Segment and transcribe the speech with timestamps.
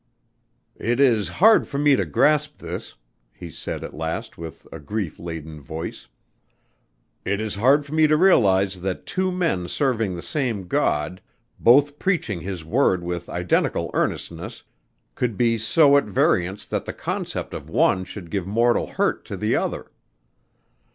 [0.79, 2.95] "It is hard for me to grasp this,"
[3.31, 6.07] he said at last with a grief laden voice.
[7.23, 11.21] "It is hard for me to realize that two men serving the same God;
[11.59, 14.63] both preaching His Word with identical earnestness
[15.13, 19.37] could be so at variance that the concept of one should give mortal hurt to
[19.37, 19.91] the other."